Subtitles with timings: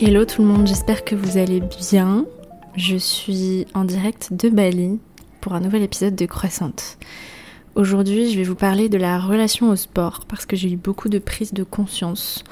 [0.00, 2.24] Hello tout le monde, j'espère que vous allez bien.
[2.76, 5.00] Je suis en direct de Bali
[5.40, 6.98] pour un nouvel épisode de Croissante.
[7.74, 11.08] Aujourd'hui, je vais vous parler de la relation au sport parce que j'ai eu beaucoup
[11.08, 12.44] de prise de conscience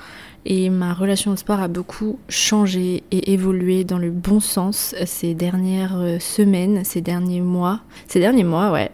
[0.44, 5.34] et ma relation au sport a beaucoup changé et évolué dans le bon sens ces
[5.34, 7.80] dernières euh, semaines, ces derniers mois.
[8.08, 8.90] Ces derniers mois, ouais.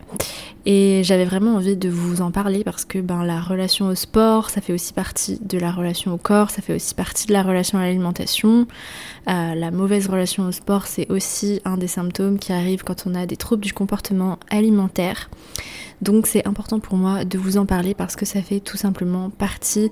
[0.64, 4.50] Et j'avais vraiment envie de vous en parler parce que ben, la relation au sport,
[4.50, 7.42] ça fait aussi partie de la relation au corps, ça fait aussi partie de la
[7.42, 8.68] relation à l'alimentation.
[9.28, 13.14] Euh, la mauvaise relation au sport, c'est aussi un des symptômes qui arrivent quand on
[13.14, 15.30] a des troubles du comportement alimentaire.
[16.00, 19.30] Donc c'est important pour moi de vous en parler parce que ça fait tout simplement
[19.30, 19.90] partie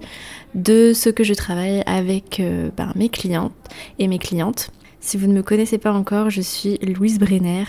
[0.54, 3.52] de ce que je travaille avec euh, ben, mes clients
[3.98, 4.70] et mes clientes.
[5.02, 7.64] Si vous ne me connaissez pas encore, je suis Louise Brenner.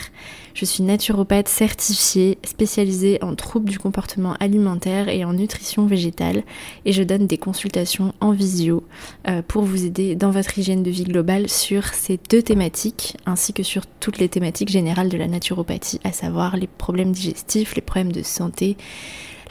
[0.54, 6.44] Je suis naturopathe certifiée, spécialisée en troubles du comportement alimentaire et en nutrition végétale.
[6.84, 8.84] Et je donne des consultations en visio
[9.30, 13.54] euh, pour vous aider dans votre hygiène de vie globale sur ces deux thématiques, ainsi
[13.54, 17.82] que sur toutes les thématiques générales de la naturopathie, à savoir les problèmes digestifs, les
[17.82, 18.76] problèmes de santé,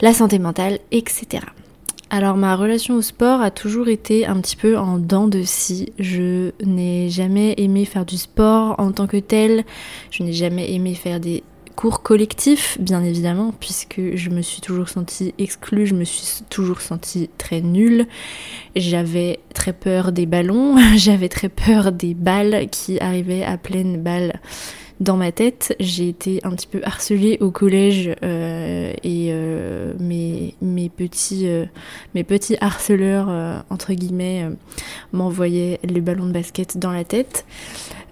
[0.01, 1.41] la santé mentale, etc.
[2.13, 5.93] Alors ma relation au sport a toujours été un petit peu en dents de scie.
[5.97, 9.63] Je n'ai jamais aimé faire du sport en tant que tel.
[10.09, 11.41] Je n'ai jamais aimé faire des
[11.77, 16.81] cours collectifs, bien évidemment, puisque je me suis toujours sentie exclue, je me suis toujours
[16.81, 18.07] sentie très nulle.
[18.75, 24.33] J'avais très peur des ballons, j'avais très peur des balles qui arrivaient à pleine balle
[25.01, 30.53] dans ma tête, j'ai été un petit peu harcelée au collège euh, et euh, mes,
[30.61, 31.65] mes, petits, euh,
[32.13, 33.27] mes petits harceleurs,
[33.71, 34.47] entre guillemets,
[35.11, 37.45] m'envoyaient les ballons de basket dans la tête.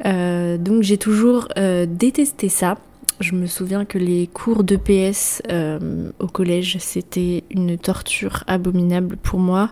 [0.03, 1.47] donc j'ai toujours
[1.87, 2.77] détesté ça.
[3.19, 9.39] Je me souviens que les cours d'EPS euh, au collège, c'était une torture abominable pour
[9.39, 9.71] moi.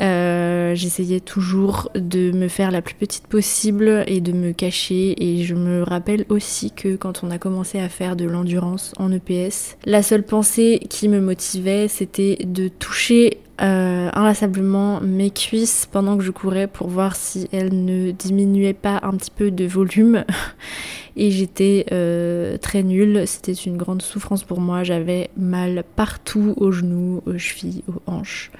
[0.00, 5.14] Euh, j'essayais toujours de me faire la plus petite possible et de me cacher.
[5.22, 9.12] Et je me rappelle aussi que quand on a commencé à faire de l'endurance en
[9.12, 16.16] EPS, la seule pensée qui me motivait, c'était de toucher euh, inlassablement mes cuisses pendant
[16.16, 20.24] que je courais pour voir si elles ne diminuaient pas un petit peu de volume.
[21.20, 26.72] Et j'étais euh, très nulle, c'était une grande souffrance pour moi, j'avais mal partout, aux
[26.72, 28.50] genoux, aux chevilles, aux hanches.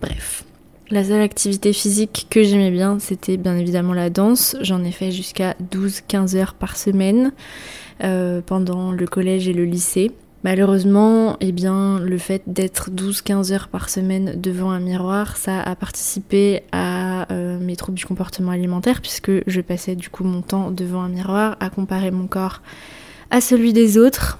[0.00, 0.44] Bref.
[0.90, 4.56] La seule activité physique que j'aimais bien, c'était bien évidemment la danse.
[4.62, 7.32] J'en ai fait jusqu'à 12-15 heures par semaine
[8.02, 10.10] euh, pendant le collège et le lycée.
[10.44, 15.74] Malheureusement, eh bien, le fait d'être 12-15 heures par semaine devant un miroir, ça a
[15.74, 21.02] participé à euh, troubles du comportement alimentaire puisque je passais du coup mon temps devant
[21.02, 22.62] un miroir à comparer mon corps
[23.30, 24.38] à celui des autres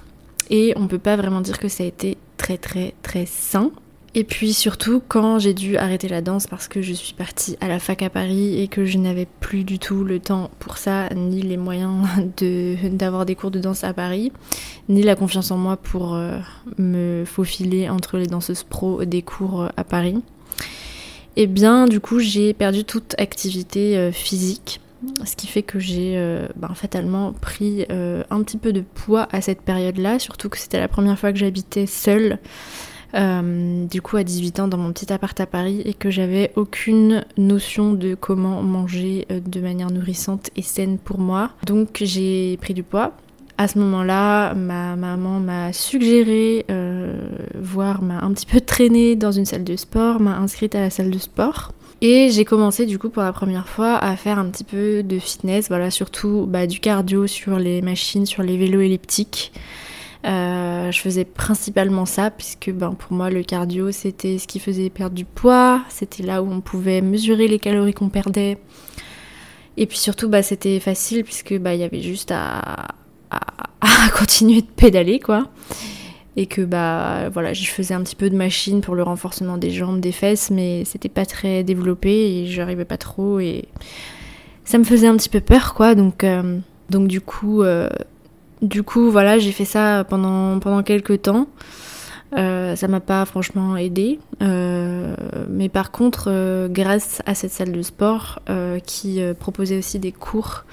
[0.49, 3.71] et on peut pas vraiment dire que ça a été très très très sain
[4.15, 7.67] et puis surtout quand j'ai dû arrêter la danse parce que je suis partie à
[7.67, 11.09] la fac à Paris et que je n'avais plus du tout le temps pour ça,
[11.09, 12.07] ni les moyens
[12.91, 14.31] d'avoir des cours de danse à Paris,
[14.87, 16.39] ni la confiance en moi pour euh,
[16.77, 20.23] me faufiler entre les danseuses pro des cours euh, à Paris.
[21.39, 24.81] Et eh bien du coup j'ai perdu toute activité euh, physique.
[25.23, 26.21] Ce qui fait que j'ai
[26.57, 30.89] ben, fatalement pris un petit peu de poids à cette période-là, surtout que c'était la
[30.89, 32.37] première fois que j'habitais seule.
[33.15, 36.51] Euh, du coup à 18 ans dans mon petit appart à Paris et que j'avais
[36.55, 41.51] aucune notion de comment manger euh, de manière nourrissante et saine pour moi.
[41.65, 43.13] Donc j'ai pris du poids.
[43.57, 46.88] À ce moment-là, ma maman m'a suggéré, euh,
[47.55, 50.89] voire m'a un petit peu traîné dans une salle de sport, m'a inscrite à la
[50.89, 51.73] salle de sport.
[52.01, 55.19] Et j'ai commencé du coup pour la première fois à faire un petit peu de
[55.19, 59.51] fitness, voilà, surtout bah, du cardio sur les machines, sur les vélos elliptiques.
[60.25, 64.89] Euh, je faisais principalement ça puisque ben, pour moi le cardio c'était ce qui faisait
[64.89, 68.57] perdre du poids, c'était là où on pouvait mesurer les calories qu'on perdait.
[69.77, 72.87] Et puis surtout bah, c'était facile puisque bah, il y avait juste à,
[73.29, 75.47] à, continuer de pédaler quoi.
[76.39, 79.71] Et que bah voilà, je faisais un petit peu de machine pour le renforcement des
[79.71, 83.65] jambes, des fesses, mais c'était pas très développé et j'arrivais pas trop et
[84.63, 85.95] ça me faisait un petit peu peur quoi.
[85.95, 86.59] Donc, euh,
[86.89, 87.89] donc du coup, euh,
[88.61, 91.47] du coup, voilà, j'ai fait ça pendant, pendant quelques temps.
[92.37, 94.19] Euh, ça m'a pas franchement aidé.
[94.41, 95.15] Euh,
[95.49, 98.39] mais par contre, grâce à cette salle de sport
[98.85, 100.63] qui proposait aussi des cours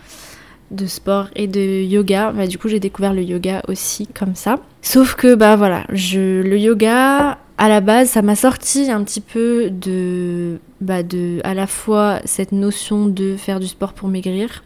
[0.70, 4.58] de sport et de yoga, bah, du coup j'ai découvert le yoga aussi comme ça.
[4.82, 9.20] Sauf que bah voilà, je, le yoga à la base ça m'a sorti un petit
[9.20, 14.62] peu de, bah, de à la fois cette notion de faire du sport pour maigrir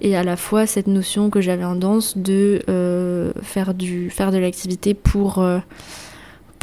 [0.00, 4.32] et à la fois cette notion que j'avais en danse de euh, faire, du, faire
[4.32, 5.58] de l'activité pour, euh,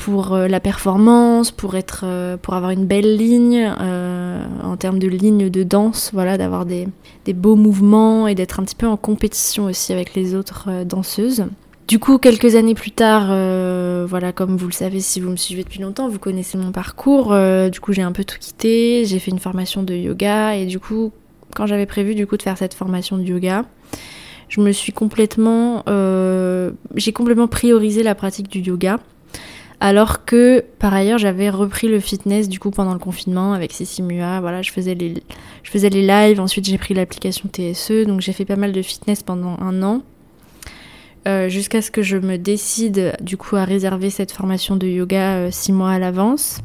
[0.09, 2.05] pour euh, la performance, pour, être,
[2.41, 6.87] pour avoir une belle ligne euh, en termes de lignes de danse, voilà, d'avoir des,
[7.35, 11.45] beaux mouvements et d'être un petit peu en compétition aussi avec les autres euh, danseuses.
[11.87, 13.27] Du coup, quelques années plus tard,
[14.07, 17.35] voilà, comme vous le savez si vous me suivez depuis longtemps, vous connaissez mon parcours.
[17.71, 19.05] du coup, j'ai un peu tout quitté.
[19.05, 21.11] J'ai fait une formation de yoga et du coup,
[21.55, 23.65] quand j'avais prévu du coup de faire cette formation de yoga,
[24.49, 25.83] je me suis complètement,
[26.95, 28.99] j'ai complètement priorisé la pratique du yoga
[29.81, 34.41] alors que par ailleurs j'avais repris le fitness du coup pendant le confinement avec Mua,
[34.41, 35.23] voilà je faisais les,
[35.63, 38.81] je faisais les lives, ensuite j'ai pris l'application TSE, donc j'ai fait pas mal de
[38.81, 40.01] fitness pendant un an.
[41.27, 45.35] Euh, jusqu'à ce que je me décide du coup à réserver cette formation de yoga
[45.35, 46.59] euh, six mois à l'avance.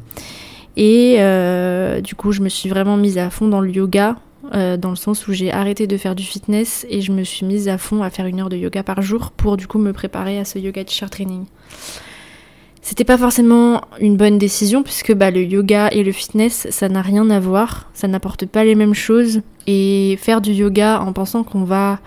[0.77, 4.17] Et euh, du coup je me suis vraiment mise à fond dans le yoga,
[4.53, 7.67] dans le sens où j'ai arrêté de faire du fitness et je me suis mise
[7.67, 10.37] à fond à faire une heure de yoga par jour pour du coup me préparer
[10.37, 11.45] à ce yoga teacher training.
[12.87, 17.01] C'était pas forcément une bonne décision puisque bah, le yoga et le fitness, ça n'a
[17.01, 19.41] rien à voir, ça n'apporte pas les mêmes choses.
[19.65, 21.97] Et faire du yoga en pensant qu'on va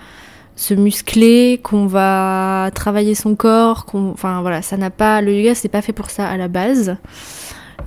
[0.55, 5.57] se muscler, qu'on va travailler son corps, qu'on, enfin voilà, ça n'a pas, le yoga
[5.57, 6.97] c'est pas fait pour ça à la base.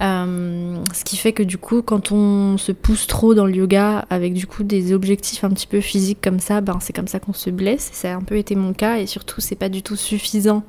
[0.01, 4.03] Euh, ce qui fait que du coup, quand on se pousse trop dans le yoga
[4.09, 7.19] avec du coup des objectifs un petit peu physiques comme ça, ben c'est comme ça
[7.21, 7.89] qu'on se blesse.
[7.93, 10.65] Ça a un peu été mon cas et surtout c'est pas du tout suffisant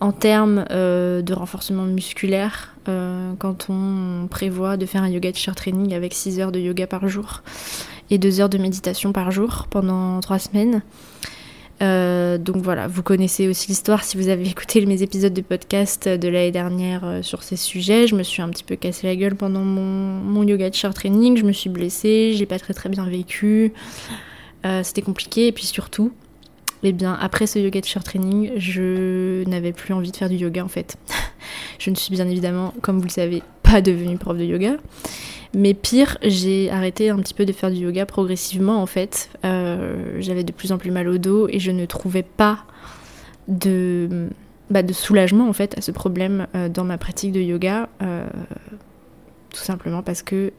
[0.00, 5.52] en termes euh, de renforcement musculaire, euh, quand on prévoit de faire un yoga teacher
[5.54, 7.42] training avec 6 heures de yoga par jour
[8.10, 10.82] et 2 heures de méditation par jour pendant 3 semaines.
[11.82, 16.08] Euh, donc voilà, vous connaissez aussi l'histoire si vous avez écouté mes épisodes de podcast
[16.08, 18.06] de l'année dernière sur ces sujets.
[18.06, 21.36] Je me suis un petit peu cassé la gueule pendant mon, mon yoga teacher training,
[21.36, 23.74] je me suis blessée, j'ai pas très très bien vécu.
[24.82, 26.12] C'était compliqué et puis surtout,
[26.82, 30.64] eh bien, après ce yoga teacher training, je n'avais plus envie de faire du yoga
[30.64, 30.96] en fait.
[31.78, 34.76] je ne suis bien évidemment, comme vous le savez, pas devenue prof de yoga.
[35.52, 39.30] Mais pire, j'ai arrêté un petit peu de faire du yoga progressivement en fait.
[39.44, 42.60] Euh, j'avais de plus en plus mal au dos et je ne trouvais pas
[43.48, 44.28] de,
[44.70, 47.88] bah, soulagement en fait à ce problème euh, dans ma pratique de yoga.
[48.00, 48.26] Euh,
[49.52, 50.52] tout simplement parce que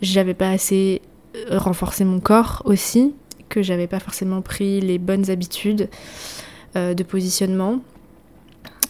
[0.00, 1.02] j'avais pas assez
[1.50, 3.14] renforcé mon corps aussi
[3.48, 5.88] que j'avais pas forcément pris les bonnes habitudes
[6.76, 7.80] euh, de positionnement.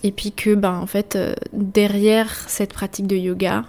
[0.02, 3.64] Et puis que, ben, en fait, euh, derrière cette pratique de yoga,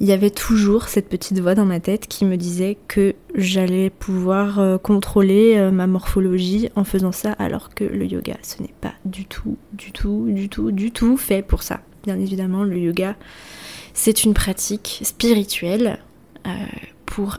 [0.00, 3.90] il y avait toujours cette petite voix dans ma tête qui me disait que j'allais
[3.90, 8.94] pouvoir euh, contrôler ma morphologie en faisant ça, alors que le yoga, ce n'est pas
[9.04, 11.80] du tout, du tout, du tout, du tout fait pour ça.
[12.04, 13.16] Bien évidemment, le yoga,
[13.92, 15.98] c'est une pratique spirituelle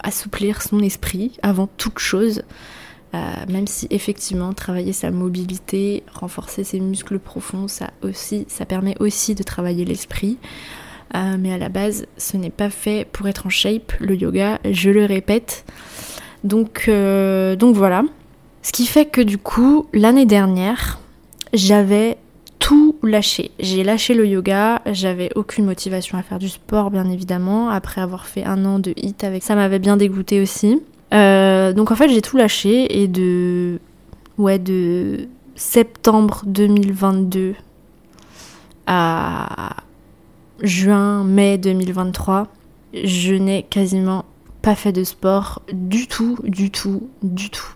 [0.04, 2.44] assouplir son esprit avant toute chose.
[3.16, 3.18] Euh,
[3.50, 9.34] même si effectivement travailler sa mobilité, renforcer ses muscles profonds, ça aussi, ça permet aussi
[9.34, 10.38] de travailler l'esprit.
[11.16, 14.60] Euh, mais à la base, ce n'est pas fait pour être en shape, le yoga,
[14.70, 15.66] je le répète.
[16.44, 18.04] Donc, euh, donc voilà.
[18.62, 21.00] Ce qui fait que du coup, l'année dernière,
[21.54, 22.18] j'avais
[22.60, 23.52] tout lâché.
[23.60, 28.28] J'ai lâché le yoga, j'avais aucune motivation à faire du sport bien évidemment, après avoir
[28.28, 30.82] fait un an de hit avec ça m'avait bien dégoûté aussi.
[31.14, 33.80] Euh, donc en fait j'ai tout lâché et de
[34.38, 37.56] ouais de septembre 2022
[38.86, 39.76] à
[40.62, 42.48] juin mai 2023
[42.94, 44.26] je n'ai quasiment
[44.62, 47.74] pas fait de sport du tout du tout du tout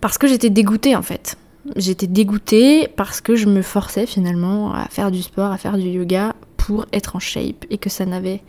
[0.00, 1.36] parce que j'étais dégoûtée en fait
[1.76, 5.88] J'étais dégoûtée parce que je me forçais finalement à faire du sport, à faire du
[5.88, 8.42] yoga pour être en shape et que ça n'avait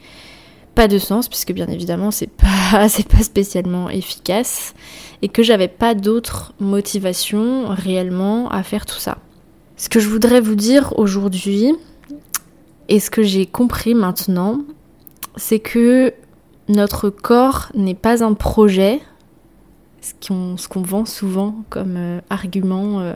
[0.76, 2.90] pas de sens puisque bien évidemment c'est pas
[3.22, 4.74] spécialement efficace
[5.22, 9.18] et que j'avais pas d'autre motivation réellement à faire tout ça.
[9.78, 11.74] Ce que je voudrais vous dire aujourd'hui
[12.90, 14.62] et ce que j'ai compris maintenant,
[15.36, 16.14] c'est que
[16.68, 19.02] notre corps n'est pas un projet
[20.04, 23.14] ce qu'on vend souvent comme euh, argument euh,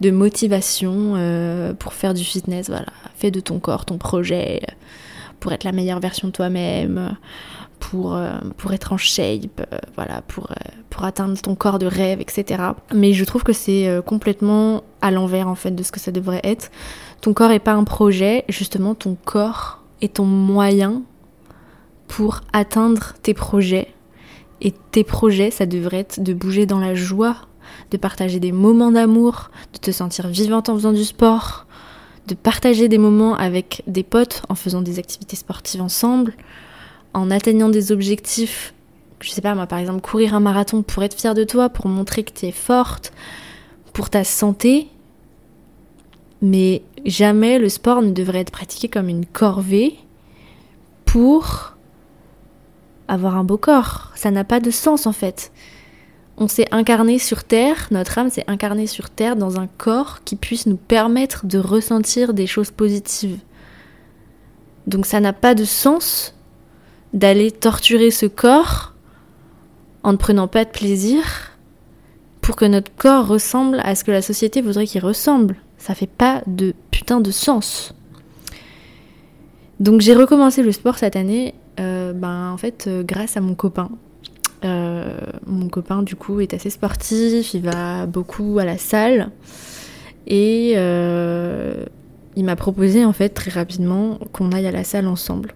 [0.00, 2.68] de motivation euh, pour faire du fitness.
[2.68, 2.86] Voilà,
[3.16, 4.60] fais de ton corps ton projet
[5.40, 7.16] pour être la meilleure version de toi-même,
[7.78, 8.20] pour,
[8.58, 10.48] pour être en shape, voilà, pour,
[10.90, 12.62] pour atteindre ton corps de rêve, etc.
[12.94, 16.42] Mais je trouve que c'est complètement à l'envers en fait de ce que ça devrait
[16.44, 16.70] être.
[17.22, 21.04] Ton corps n'est pas un projet, justement ton corps est ton moyen
[22.06, 23.94] pour atteindre tes projets
[24.60, 27.36] et tes projets, ça devrait être de bouger dans la joie,
[27.90, 31.66] de partager des moments d'amour, de te sentir vivante en faisant du sport,
[32.26, 36.34] de partager des moments avec des potes en faisant des activités sportives ensemble,
[37.14, 38.74] en atteignant des objectifs.
[39.20, 41.88] Je sais pas, moi par exemple, courir un marathon pour être fière de toi, pour
[41.88, 43.12] montrer que tu es forte,
[43.92, 44.88] pour ta santé.
[46.42, 49.98] Mais jamais le sport ne devrait être pratiqué comme une corvée
[51.04, 51.74] pour
[53.10, 54.12] avoir un beau corps.
[54.14, 55.52] Ça n'a pas de sens en fait.
[56.38, 60.36] On s'est incarné sur Terre, notre âme s'est incarnée sur Terre dans un corps qui
[60.36, 63.38] puisse nous permettre de ressentir des choses positives.
[64.86, 66.34] Donc ça n'a pas de sens
[67.12, 68.94] d'aller torturer ce corps
[70.02, 71.22] en ne prenant pas de plaisir
[72.40, 75.56] pour que notre corps ressemble à ce que la société voudrait qu'il ressemble.
[75.76, 77.92] Ça fait pas de putain de sens.
[79.78, 83.54] Donc j'ai recommencé le sport cette année, euh, ben, en fait, euh, grâce à mon
[83.54, 83.90] copain.
[84.64, 89.30] Euh, mon copain, du coup, est assez sportif, il va beaucoup à la salle.
[90.26, 90.72] Et
[92.36, 95.54] il m'a proposé, en fait, très rapidement, qu'on aille à la salle ensemble.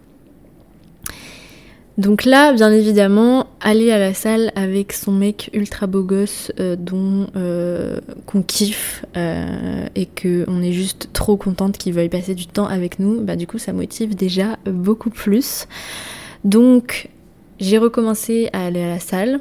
[1.97, 6.75] Donc là, bien évidemment, aller à la salle avec son mec ultra beau gosse euh,
[6.77, 12.35] dont euh, qu'on kiffe euh, et que on est juste trop contente qu'il veuille passer
[12.35, 15.69] du temps avec nous, bah du coup ça motive déjà beaucoup plus.
[16.43, 17.11] Donc
[17.61, 19.41] j'ai recommencé à aller à la salle.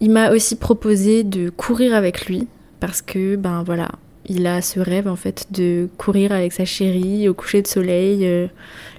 [0.00, 2.48] Il m'a aussi proposé de courir avec lui
[2.80, 3.90] parce que ben voilà,
[4.24, 8.48] il a ce rêve en fait de courir avec sa chérie au coucher de soleil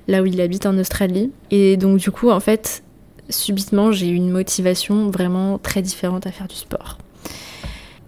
[0.07, 1.31] là où il habite en Australie.
[1.49, 2.83] Et donc du coup, en fait,
[3.29, 6.97] subitement, j'ai une motivation vraiment très différente à faire du sport.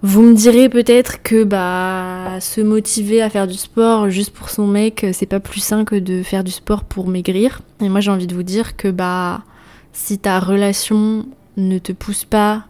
[0.05, 4.67] Vous me direz peut-être que bah se motiver à faire du sport juste pour son
[4.67, 7.61] mec, c'est pas plus sain que de faire du sport pour maigrir.
[7.79, 9.43] Et moi j'ai envie de vous dire que bah
[9.93, 12.65] si ta relation ne te pousse pas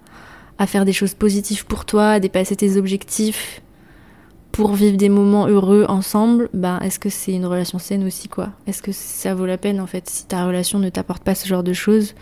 [0.60, 3.63] à faire des choses positives pour toi, à dépasser tes objectifs,
[4.54, 8.50] pour vivre des moments heureux ensemble, ben est-ce que c'est une relation saine aussi quoi?
[8.68, 11.48] Est-ce que ça vaut la peine en fait si ta relation ne t'apporte pas ce
[11.48, 12.14] genre de choses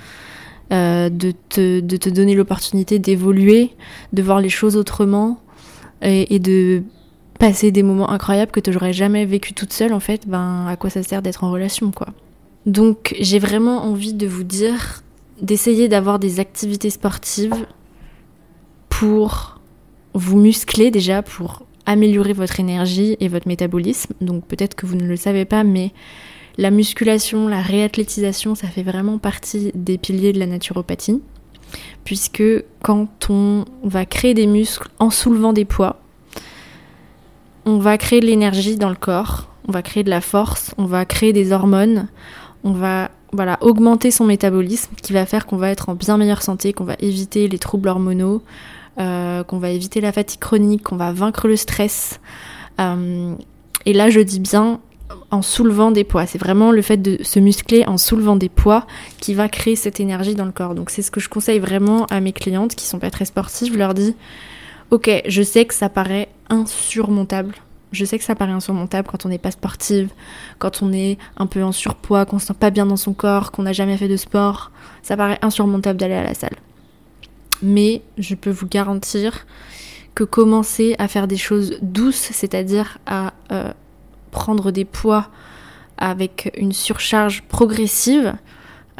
[0.71, 3.71] euh, de, te, de te donner l'opportunité d'évoluer,
[4.13, 5.41] de voir les choses autrement
[6.01, 6.83] et, de
[7.37, 10.77] passer des moments incroyables que tu n'aurais jamais vécu toute seule en fait, ben à
[10.77, 12.07] quoi ça sert d'être en relation quoi?
[12.65, 15.03] Donc j'ai vraiment envie de vous dire
[15.41, 17.67] d'essayer d'avoir des activités sportives
[18.87, 19.59] pour
[20.13, 24.13] vous muscler déjà, pour améliorer votre énergie et votre métabolisme.
[24.21, 25.91] Donc peut-être que vous ne le savez pas, mais
[26.57, 31.21] la musculation, la réathlétisation, ça fait vraiment partie des piliers de la naturopathie.
[32.03, 32.43] Puisque
[32.83, 36.01] quand on va créer des muscles en soulevant des poids,
[37.65, 40.85] on va créer de l'énergie dans le corps, on va créer de la force, on
[40.85, 42.07] va créer des hormones,
[42.63, 46.41] on va voilà, augmenter son métabolisme qui va faire qu'on va être en bien meilleure
[46.41, 48.41] santé, qu'on va éviter les troubles hormonaux,
[48.97, 52.19] qu'on va éviter la fatigue chronique, qu'on va vaincre le stress.
[52.79, 53.35] Euh,
[53.85, 54.79] et là, je dis bien
[55.29, 56.25] en soulevant des poids.
[56.25, 58.85] C'est vraiment le fait de se muscler en soulevant des poids
[59.19, 60.75] qui va créer cette énergie dans le corps.
[60.75, 63.73] Donc c'est ce que je conseille vraiment à mes clientes qui sont pas très sportives.
[63.73, 64.15] Je leur dis,
[64.89, 67.55] ok, je sais que ça paraît insurmontable.
[67.91, 70.09] Je sais que ça paraît insurmontable quand on n'est pas sportive,
[70.59, 73.51] quand on est un peu en surpoids, qu'on se sent pas bien dans son corps,
[73.51, 74.71] qu'on n'a jamais fait de sport.
[75.03, 76.55] Ça paraît insurmontable d'aller à la salle
[77.61, 79.45] mais je peux vous garantir
[80.15, 83.71] que commencer à faire des choses douces, c'est-à-dire à, euh,
[84.31, 85.29] prendre des poids
[85.97, 88.33] avec une surcharge progressive,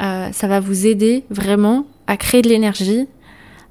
[0.00, 3.06] euh, ça va vous aider vraiment à créer de l'énergie,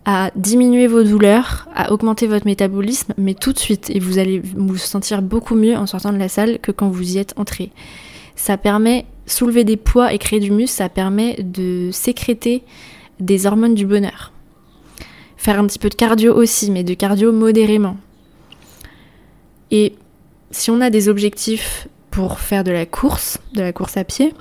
[0.05, 4.39] à diminuer vos douleurs, à augmenter votre métabolisme, mais tout de suite, et vous allez
[4.39, 7.71] vous sentir beaucoup mieux en sortant de la salle que quand vous y êtes entré.
[8.35, 12.63] Ça permet, soulever des poids et créer du muscle, ça permet de sécréter
[13.19, 14.31] des hormones du bonheur.
[15.41, 17.97] Faire un petit peu de cardio aussi, mais de cardio modérément.
[19.71, 19.95] Et
[20.51, 24.35] si on a des objectifs pour faire de la course, de la course à pied,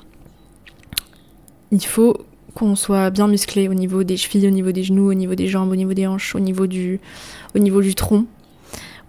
[1.71, 2.17] il faut
[2.53, 5.47] qu'on soit bien musclé au niveau des chevilles, au niveau des genoux, au niveau des
[5.47, 6.99] jambes, au niveau des hanches, au niveau du,
[7.55, 8.27] au niveau du tronc,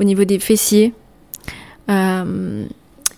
[0.00, 0.94] au niveau des fessiers.
[1.90, 2.64] Euh,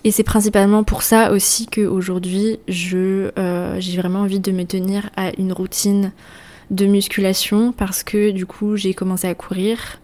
[0.02, 5.30] et c'est principalement pour ça aussi qu'aujourd'hui, euh, j'ai vraiment envie de me tenir à
[5.38, 6.10] une routine
[6.70, 10.00] de musculation parce que du coup j'ai commencé à courir.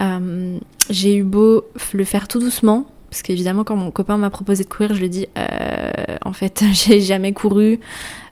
[0.00, 0.58] Euh,
[0.90, 4.68] j'ai eu beau le faire tout doucement, parce qu'évidemment quand mon copain m'a proposé de
[4.68, 5.90] courir, je lui ai dit euh,
[6.24, 7.80] en fait j'ai jamais couru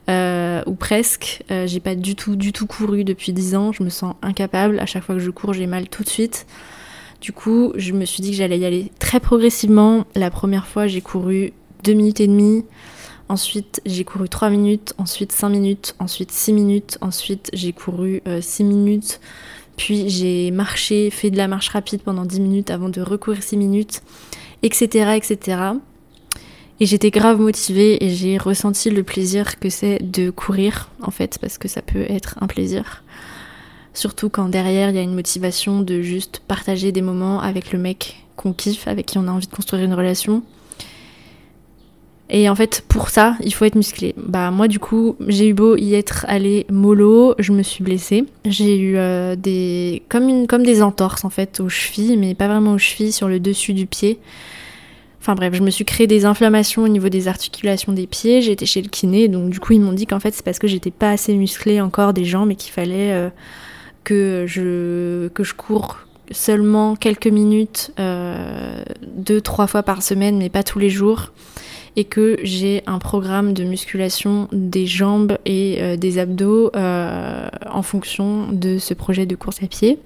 [0.09, 1.43] euh, ou presque.
[1.49, 3.71] j'ai pas du tout du tout couru depuis 10 ans.
[3.71, 4.79] Je me sens incapable.
[4.79, 6.45] À chaque fois que je cours, j'ai mal tout de suite.
[7.21, 10.05] Du coup, je me suis dit que j'allais y aller très progressivement.
[10.15, 11.53] La première fois, j'ai couru
[11.83, 12.65] 2 minutes et demie.
[13.31, 18.63] Ensuite, j'ai couru 3 minutes, ensuite 5 minutes, ensuite 6 minutes, ensuite j'ai couru 6
[18.63, 19.21] euh, minutes,
[19.77, 23.55] puis j'ai marché, fait de la marche rapide pendant 10 minutes avant de recourir 6
[23.55, 24.01] minutes,
[24.63, 25.13] etc.
[25.15, 25.61] etc.
[26.81, 31.37] Et j'étais grave motivée et j'ai ressenti le plaisir que c'est de courir, en fait,
[31.39, 33.01] parce que ça peut être un plaisir.
[33.93, 37.79] Surtout quand derrière il y a une motivation de juste partager des moments avec le
[37.79, 40.43] mec qu'on kiffe, avec qui on a envie de construire une relation
[42.33, 44.15] Et en fait, pour ça, il faut être musclé.
[44.15, 48.23] Bah moi, du coup, j'ai eu beau y être allé mollo, je me suis blessée.
[48.45, 52.47] J'ai eu euh, des comme une comme des entorses en fait aux chevilles, mais pas
[52.47, 54.17] vraiment aux chevilles, sur le dessus du pied.
[55.19, 58.41] Enfin bref, je me suis créé des inflammations au niveau des articulations des pieds.
[58.41, 60.57] J'ai été chez le kiné, donc du coup ils m'ont dit qu'en fait c'est parce
[60.57, 63.29] que j'étais pas assez musclée encore des jambes et qu'il fallait euh,
[64.05, 65.97] que je que je cours
[66.31, 71.33] seulement quelques minutes, euh, deux trois fois par semaine, mais pas tous les jours
[71.95, 77.81] et que j'ai un programme de musculation des jambes et euh, des abdos euh, en
[77.81, 79.99] fonction de ce projet de course à pied.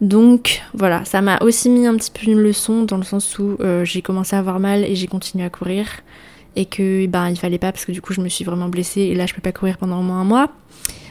[0.00, 3.56] Donc voilà, ça m'a aussi mis un petit peu une leçon dans le sens où
[3.60, 5.86] euh, j'ai commencé à avoir mal et j'ai continué à courir
[6.56, 9.00] et que ben il fallait pas parce que du coup je me suis vraiment blessée
[9.00, 10.50] et là je peux pas courir pendant au moins un mois.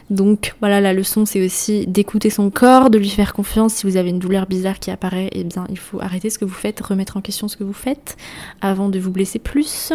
[0.09, 3.75] Donc voilà, la leçon c'est aussi d'écouter son corps, de lui faire confiance.
[3.75, 6.45] Si vous avez une douleur bizarre qui apparaît, eh bien il faut arrêter ce que
[6.45, 8.17] vous faites, remettre en question ce que vous faites
[8.61, 9.93] avant de vous blesser plus.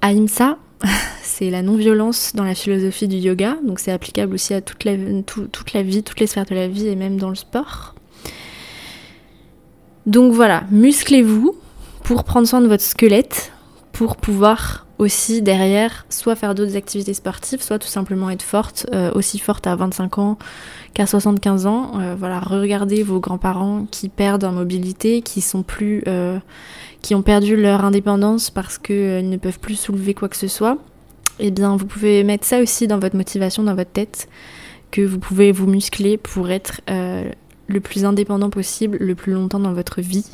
[0.00, 0.58] Ahimsa,
[1.22, 4.94] c'est la non-violence dans la philosophie du yoga, donc c'est applicable aussi à toute la,
[5.22, 7.94] toute la vie, toutes les sphères de la vie et même dans le sport.
[10.06, 11.54] Donc voilà, musclez-vous
[12.02, 13.52] pour prendre soin de votre squelette,
[13.92, 19.10] pour pouvoir aussi derrière soit faire d'autres activités sportives, soit tout simplement être forte, euh,
[19.14, 20.38] aussi forte à 25 ans
[20.94, 21.92] qu'à 75 ans.
[22.00, 26.38] Euh, voilà, regardez vos grands-parents qui perdent en mobilité, qui sont plus, euh,
[27.02, 30.78] qui ont perdu leur indépendance parce qu'ils ne peuvent plus soulever quoi que ce soit.
[31.40, 34.28] Eh bien, vous pouvez mettre ça aussi dans votre motivation, dans votre tête,
[34.90, 36.80] que vous pouvez vous muscler pour être
[37.72, 40.26] le plus indépendant possible le plus longtemps dans votre vie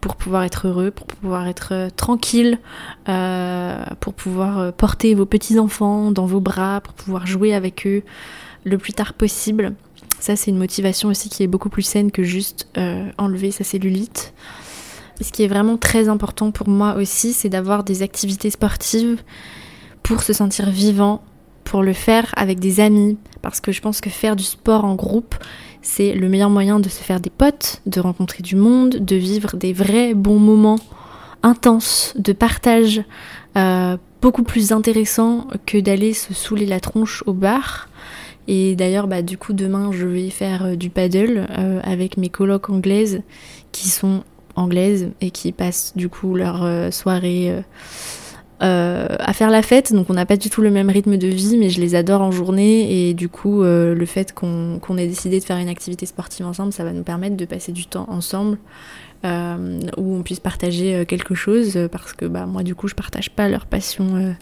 [0.00, 2.58] pour pouvoir être heureux, pour pouvoir être euh, tranquille,
[3.08, 8.02] euh, pour pouvoir euh, porter vos petits-enfants dans vos bras, pour pouvoir jouer avec eux
[8.64, 9.74] le plus tard possible.
[10.20, 12.66] Ça, c'est une motivation aussi qui est beaucoup plus saine que juste
[13.18, 14.34] enlever sa cellulite.
[15.20, 19.22] ce qui est vraiment très important pour moi aussi, c'est d'avoir des activités sportives
[20.02, 21.22] pour se sentir vivant,
[21.62, 24.96] pour le faire avec des amis, parce que je pense que faire du sport en
[24.96, 25.36] groupe,
[25.82, 29.56] c'est le meilleur moyen de se faire des potes, de rencontrer du monde, de vivre
[29.56, 30.78] des vrais bons moments
[31.42, 33.02] intenses de partage,
[33.56, 37.88] euh, beaucoup plus intéressants que d'aller se saouler la tronche au bar.
[38.48, 42.28] Et d'ailleurs, bah, du coup, demain, je vais faire euh, du paddle euh, avec mes
[42.28, 43.22] colocs anglaises
[43.72, 44.24] qui sont
[44.56, 47.62] anglaises et qui passent du coup leur soirée
[48.60, 51.28] euh, à faire la fête, donc on n'a pas du tout le même rythme de
[51.28, 55.06] vie, mais je les adore en journée et du coup euh, le fait qu'on ait
[55.06, 58.06] décidé de faire une activité sportive ensemble, ça va nous permettre de passer du temps
[58.08, 58.58] ensemble
[59.24, 63.30] euh, où on puisse partager quelque chose parce que bah moi du coup je partage
[63.30, 64.34] pas leur passion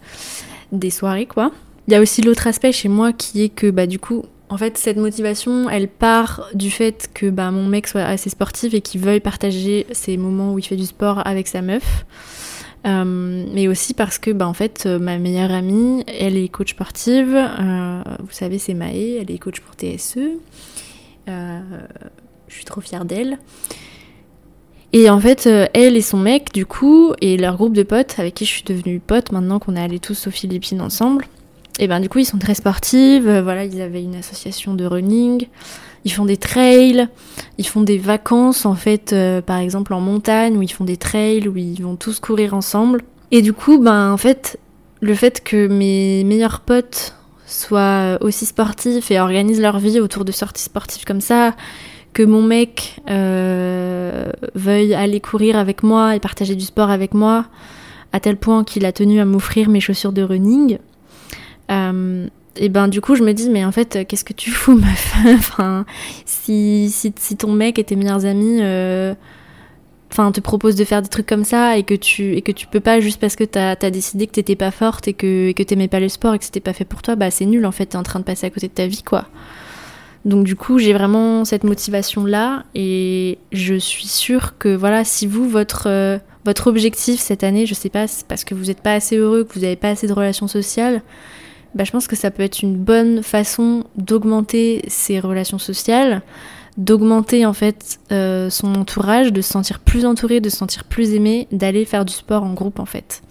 [0.72, 1.52] des soirées quoi.
[1.88, 4.58] Il y a aussi l'autre aspect chez moi qui est que bah du coup en
[4.58, 8.80] fait, cette motivation, elle part du fait que bah, mon mec soit assez sportif et
[8.80, 12.04] qu'il veuille partager ces moments où il fait du sport avec sa meuf.
[12.86, 16.70] Euh, mais aussi parce que, bah, en fait, euh, ma meilleure amie, elle est coach
[16.70, 17.34] sportive.
[17.34, 20.18] Euh, vous savez, c'est Maë, elle est coach pour TSE.
[21.26, 23.38] je suis trop fière d'elle.
[24.92, 28.34] Et en fait, elle et son mec, du coup, et leur groupe de potes avec
[28.34, 31.26] qui je suis devenue pote maintenant qu'on est allés tous aux Philippines ensemble,
[31.78, 33.24] et ben du coup, ils sont très sportifs.
[33.24, 35.48] voilà, ils avaient une association de running
[36.06, 37.08] ils font des trails,
[37.58, 40.96] ils font des vacances en fait, euh, par exemple en montagne où ils font des
[40.96, 43.02] trails où ils vont tous courir ensemble.
[43.32, 44.60] Et du coup, ben en fait,
[45.00, 50.30] le fait que mes meilleurs potes soient aussi sportifs et organisent leur vie autour de
[50.30, 51.56] sorties sportives comme ça,
[52.12, 57.46] que mon mec euh, veuille aller courir avec moi et partager du sport avec moi,
[58.12, 60.78] à tel point qu'il a tenu à m'offrir mes chaussures de running.
[61.72, 64.76] Euh, et ben du coup je me dis mais en fait qu'est-ce que tu fous
[64.76, 65.84] meuf enfin
[66.24, 69.14] si, si, ton mec et tes meilleurs amis euh,
[70.10, 72.80] te proposent de faire des trucs comme ça et que tu et que tu peux
[72.80, 75.88] pas juste parce que t'as as décidé que t'étais pas forte et que, que t'aimais
[75.88, 77.86] pas le sport et que c'était pas fait pour toi bah c'est nul en fait
[77.86, 79.26] t'es en train de passer à côté de ta vie quoi.
[80.24, 85.26] Donc du coup j'ai vraiment cette motivation là et je suis sûre que voilà si
[85.26, 88.80] vous votre euh, votre objectif cette année je sais pas c'est parce que vous êtes
[88.80, 91.02] pas assez heureux que vous avez pas assez de relations sociales
[91.74, 96.22] bah, je pense que ça peut être une bonne façon d'augmenter ses relations sociales,
[96.76, 101.14] d'augmenter en fait euh, son entourage, de se sentir plus entouré, de se sentir plus
[101.14, 103.22] aimé, d'aller faire du sport en groupe en fait.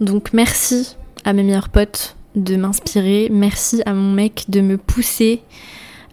[0.00, 5.42] Donc merci à mes meilleurs potes de m'inspirer, merci à mon mec de me pousser.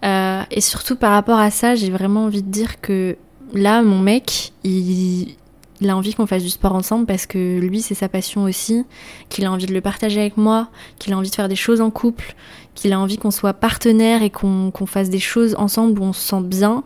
[0.04, 3.16] Euh, et surtout par rapport à ça, j'ai vraiment envie de dire que
[3.52, 5.36] là, mon mec, il,
[5.80, 8.84] il a envie qu'on fasse du sport ensemble parce que lui, c'est sa passion aussi,
[9.28, 11.80] qu'il a envie de le partager avec moi, qu'il a envie de faire des choses
[11.80, 12.34] en couple,
[12.74, 16.28] qu'il a envie qu'on soit partenaire et qu'on fasse des choses ensemble où on se
[16.28, 16.84] sent bien.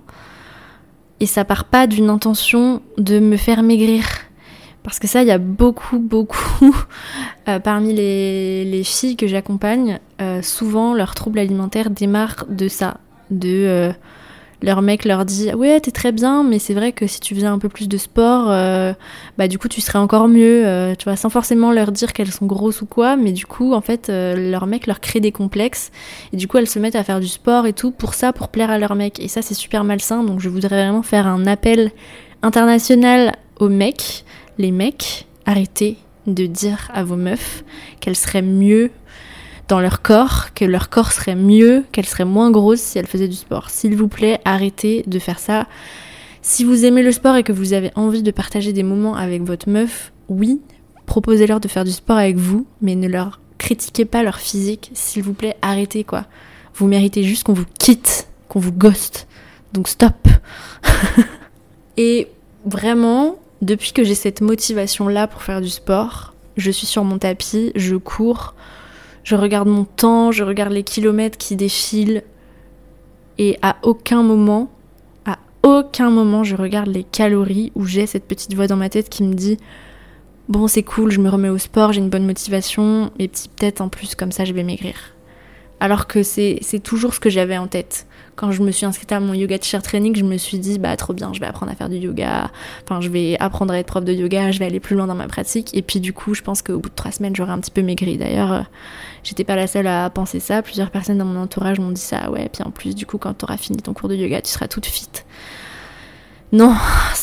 [1.20, 4.04] Et ça part pas d'une intention de me faire maigrir,
[4.82, 6.74] Parce que ça, il y a beaucoup, beaucoup,
[7.48, 12.96] euh, parmi les, filles que j'accompagne, euh, souvent leur trouble alimentaire démarre de ça,
[13.30, 13.92] de euh,
[14.62, 17.46] leur mec leur dit ouais t'es très bien mais c'est vrai que si tu faisais
[17.46, 18.92] un peu plus de sport euh,
[19.38, 22.32] bah du coup tu serais encore mieux euh, tu vois sans forcément leur dire qu'elles
[22.32, 25.32] sont grosses ou quoi mais du coup en fait euh, leur mec leur crée des
[25.32, 25.90] complexes
[26.32, 28.48] et du coup elles se mettent à faire du sport et tout pour ça pour
[28.48, 31.46] plaire à leur mec et ça c'est super malsain donc je voudrais vraiment faire un
[31.46, 31.90] appel
[32.42, 34.24] international aux mecs
[34.58, 35.96] les mecs arrêtez
[36.26, 37.64] de dire à vos meufs
[38.00, 38.90] qu'elles seraient mieux
[39.70, 43.28] dans leur corps, que leur corps serait mieux, qu'elle serait moins grosse si elle faisait
[43.28, 43.70] du sport.
[43.70, 45.68] S'il vous plaît, arrêtez de faire ça.
[46.42, 49.42] Si vous aimez le sport et que vous avez envie de partager des moments avec
[49.42, 50.60] votre meuf, oui,
[51.06, 54.90] proposez-leur de faire du sport avec vous, mais ne leur critiquez pas leur physique.
[54.92, 56.26] S'il vous plaît, arrêtez quoi.
[56.74, 59.28] Vous méritez juste qu'on vous quitte, qu'on vous ghoste.
[59.72, 60.26] Donc stop.
[61.96, 62.26] et
[62.64, 67.18] vraiment, depuis que j'ai cette motivation là pour faire du sport, je suis sur mon
[67.18, 68.54] tapis, je cours,
[69.24, 72.22] je regarde mon temps, je regarde les kilomètres qui défilent.
[73.38, 74.70] Et à aucun moment,
[75.26, 79.08] à aucun moment, je regarde les calories où j'ai cette petite voix dans ma tête
[79.08, 79.58] qui me dit
[80.48, 83.88] Bon, c'est cool, je me remets au sport, j'ai une bonne motivation, et peut-être en
[83.88, 84.94] plus, comme ça, je vais maigrir.
[85.80, 88.06] Alors que c'est toujours ce que j'avais en tête
[88.40, 90.96] quand je me suis inscrite à mon yoga teacher training, je me suis dit bah
[90.96, 92.50] trop bien, je vais apprendre à faire du yoga.
[92.84, 95.14] Enfin, je vais apprendre à être prof de yoga, je vais aller plus loin dans
[95.14, 95.76] ma pratique.
[95.76, 97.82] Et puis du coup, je pense qu'au bout de trois semaines, j'aurai un petit peu
[97.82, 98.16] maigri.
[98.16, 98.62] D'ailleurs, euh,
[99.24, 100.62] j'étais pas la seule à penser ça.
[100.62, 102.30] Plusieurs personnes dans mon entourage m'ont dit ça.
[102.30, 104.50] Ouais, puis en plus, du coup, quand tu auras fini ton cours de yoga, tu
[104.50, 105.10] seras toute fit.
[106.52, 106.74] Non,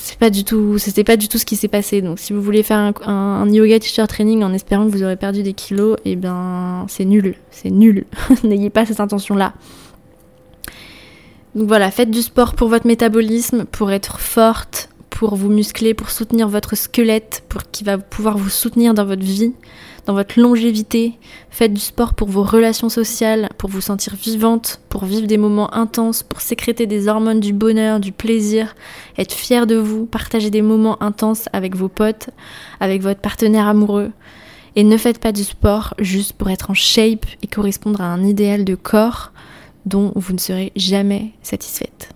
[0.07, 2.01] c'est pas du tout, c'était pas du tout ce qui s'est passé.
[2.01, 5.43] Donc, si vous voulez faire un, yoga teacher training en espérant que vous aurez perdu
[5.43, 8.05] des kilos, eh ben, c'est nul, c'est nul.
[8.45, 9.51] N'ayez pas cette intention-là.
[11.55, 16.09] Donc voilà, faites du sport pour votre métabolisme, pour être forte, pour vous muscler, pour
[16.09, 19.51] soutenir votre squelette, pour qui va pouvoir vous soutenir dans votre vie,
[20.07, 21.13] dans votre longévité.
[21.51, 25.73] Faites du sport pour vos relations sociales, pour vous sentir vivante, pour vivre des moments
[25.75, 28.73] intenses, pour sécréter des hormones du bonheur, du plaisir,
[29.17, 32.29] être fier de vous, partager des moments intenses avec vos potes,
[32.79, 34.11] avec votre partenaire amoureux.
[34.77, 38.23] Et ne faites pas du sport juste pour être en shape et correspondre à un
[38.23, 39.33] idéal de corps
[39.85, 42.09] dont vous ne serez jamais satisfaite.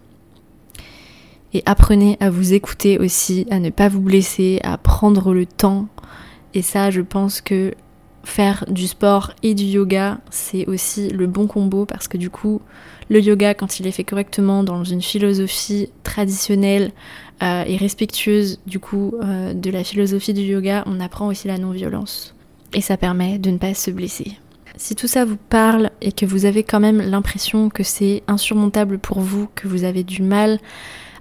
[1.53, 5.87] Et apprenez à vous écouter aussi, à ne pas vous blesser, à prendre le temps.
[6.53, 7.73] Et ça, je pense que
[8.23, 12.61] faire du sport et du yoga, c'est aussi le bon combo parce que du coup,
[13.09, 16.91] le yoga, quand il est fait correctement dans une philosophie traditionnelle
[17.41, 21.57] euh, et respectueuse du coup euh, de la philosophie du yoga, on apprend aussi la
[21.57, 22.35] non-violence.
[22.73, 24.37] Et ça permet de ne pas se blesser.
[24.77, 28.99] Si tout ça vous parle et que vous avez quand même l'impression que c'est insurmontable
[28.99, 30.59] pour vous, que vous avez du mal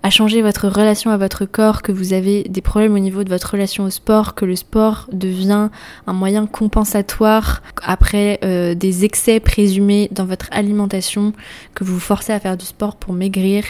[0.03, 3.29] à changer votre relation à votre corps, que vous avez des problèmes au niveau de
[3.29, 5.69] votre relation au sport, que le sport devient
[6.07, 11.33] un moyen compensatoire après euh, des excès présumés dans votre alimentation,
[11.75, 13.65] que vous vous forcez à faire du sport pour maigrir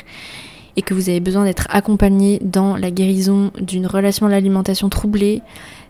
[0.77, 5.43] et que vous avez besoin d'être accompagné dans la guérison d'une relation à l'alimentation troublée,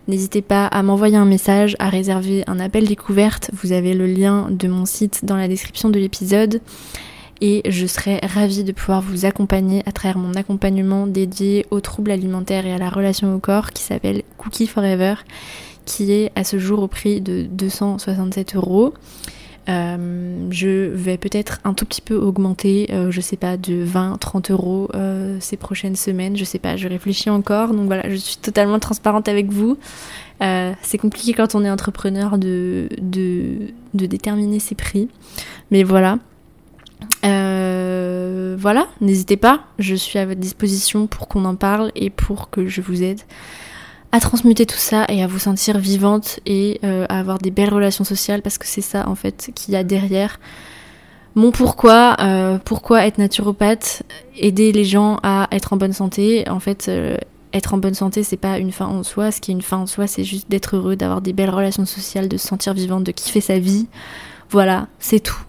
[0.07, 3.51] N'hésitez pas à m'envoyer un message, à réserver un appel découverte.
[3.53, 6.59] Vous avez le lien de mon site dans la description de l'épisode.
[7.41, 12.11] Et je serai ravie de pouvoir vous accompagner à travers mon accompagnement dédié aux troubles
[12.11, 15.15] alimentaires et à la relation au corps qui s'appelle Cookie Forever,
[15.85, 18.93] qui est à ce jour au prix de 267 euros.
[19.69, 24.51] Euh, je vais peut-être un tout petit peu augmenter, euh, je sais pas, de 20-30
[24.51, 27.73] euros euh, ces prochaines semaines, je sais pas, je réfléchis encore.
[27.73, 29.77] Donc voilà, je suis totalement transparente avec vous.
[30.39, 35.09] c'est compliqué quand on est entrepreneur de, de, de déterminer ses prix.
[35.69, 36.17] Mais voilà.
[37.23, 42.67] Voilà, n'hésitez pas, je suis à votre disposition pour qu'on en parle et pour que
[42.67, 43.21] je vous aide
[44.11, 47.73] à transmuter tout ça et à vous sentir vivante et euh, à avoir des belles
[47.73, 50.39] relations sociales parce que c'est ça en fait qu'il y a derrière.
[51.35, 54.03] Mon pourquoi, euh, pourquoi être naturopathe,
[54.35, 56.43] aider les gens à être en bonne santé.
[56.49, 57.15] En fait, euh,
[57.53, 59.31] être en bonne santé, c'est pas une fin en soi.
[59.31, 61.85] Ce qui est une fin en soi, c'est juste d'être heureux, d'avoir des belles relations
[61.85, 63.87] sociales, de se sentir vivante, de kiffer sa vie.
[64.49, 65.39] Voilà, c'est tout.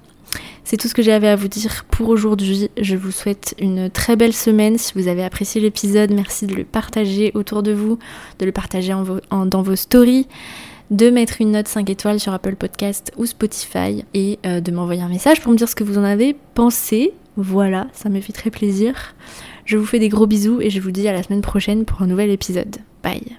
[0.64, 2.70] C'est tout ce que j'avais à vous dire pour aujourd'hui.
[2.80, 4.78] Je vous souhaite une très belle semaine.
[4.78, 7.98] Si vous avez apprécié l'épisode, merci de le partager autour de vous,
[8.38, 8.94] de le partager
[9.30, 10.26] dans vos stories
[10.92, 15.00] de mettre une note 5 étoiles sur Apple Podcast ou Spotify et euh, de m'envoyer
[15.00, 17.14] un message pour me dire ce que vous en avez pensé.
[17.36, 19.14] Voilà, ça me fait très plaisir.
[19.64, 22.02] Je vous fais des gros bisous et je vous dis à la semaine prochaine pour
[22.02, 22.76] un nouvel épisode.
[23.02, 23.38] Bye